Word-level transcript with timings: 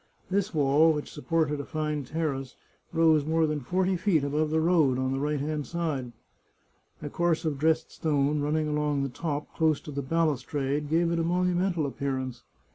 This 0.31 0.51
wall, 0.51 0.93
which 0.93 1.11
supported 1.11 1.59
a 1.59 1.63
fine 1.63 2.05
terrace, 2.05 2.55
rose 2.91 3.23
more 3.23 3.45
than 3.45 3.59
forty 3.59 3.95
feet 3.95 4.23
above 4.23 4.49
the 4.49 4.59
road, 4.59 4.97
on 4.97 5.11
the 5.11 5.19
right 5.19 5.39
hand 5.39 5.67
side. 5.67 6.11
A 7.03 7.09
course 7.11 7.45
of 7.45 7.59
dressed 7.59 7.91
stone, 7.91 8.39
running 8.41 8.67
along 8.67 9.03
the 9.03 9.09
top, 9.09 9.53
close 9.53 9.79
to 9.81 9.91
the 9.91 10.01
balustrade, 10.01 10.89
gave 10.89 11.11
it 11.11 11.19
a 11.19 11.23
monumental 11.23 11.85
appearance. 11.85 12.41